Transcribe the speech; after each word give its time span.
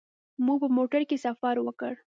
موږ 0.45 0.57
په 0.63 0.69
موټر 0.77 1.01
کې 1.09 1.17
سفر 1.25 1.55
وکړ. 1.61 1.93